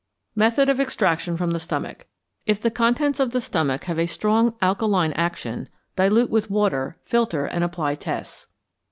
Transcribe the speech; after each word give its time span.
Method 0.35 0.67
of 0.67 0.79
Extraction 0.79 1.37
from 1.37 1.51
the 1.51 1.59
Stomach. 1.59 2.07
If 2.47 2.59
the 2.59 2.71
contents 2.71 3.19
of 3.19 3.33
the 3.33 3.39
stomach 3.39 3.83
have 3.83 3.99
a 3.99 4.07
strong 4.07 4.55
alkaline 4.59 5.13
action, 5.13 5.69
dilute 5.95 6.31
with 6.31 6.49
water, 6.49 6.97
filter, 7.05 7.45
and 7.45 7.63
apply 7.63 7.93
tests. 7.93 8.47